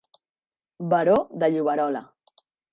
Baró 0.95 1.19
de 1.43 1.51
Lloberola. 1.53 2.05